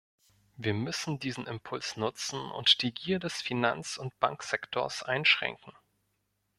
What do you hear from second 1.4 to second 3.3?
Impuls nutzen und die Gier